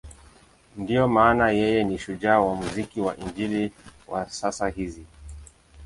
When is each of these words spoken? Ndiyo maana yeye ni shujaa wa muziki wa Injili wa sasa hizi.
Ndiyo 0.81 1.05
maana 1.15 1.45
yeye 1.59 1.83
ni 1.83 1.97
shujaa 1.97 2.39
wa 2.39 2.55
muziki 2.55 3.01
wa 3.01 3.17
Injili 3.17 3.71
wa 4.07 4.29
sasa 4.29 4.69
hizi. 4.69 5.05